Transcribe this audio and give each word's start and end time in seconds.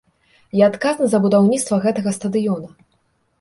Я 0.59 0.69
адказны 0.71 1.05
за 1.11 1.19
будаўніцтва 1.25 1.79
гэтага 1.85 2.15
стадыёна. 2.17 2.73